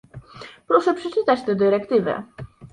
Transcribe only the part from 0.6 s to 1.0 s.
Proszę